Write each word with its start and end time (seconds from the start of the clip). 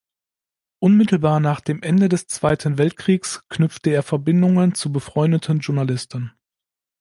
Unmittelbar 0.79 1.39
nach 1.39 1.61
dem 1.61 1.83
Ende 1.83 2.09
des 2.09 2.25
Zweiten 2.25 2.79
Weltkriegs 2.79 3.43
knüpfte 3.49 3.91
er 3.91 4.01
Verbindungen 4.01 4.73
zu 4.73 4.91
befreundeten 4.91 5.59
Journalisten. 5.59 6.31